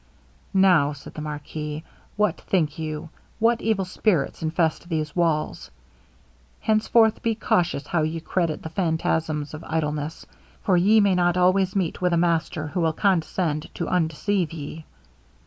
[0.51, 1.83] 'Now,' said the marquis,
[2.17, 3.07] 'what think ye?
[3.37, 5.69] What evil spirits infest these walls?
[6.61, 10.25] Henceforth be cautious how ye credit the phantasms of idleness,
[10.63, 14.85] for ye may not always meet with a master who will condescend to undeceive ye.'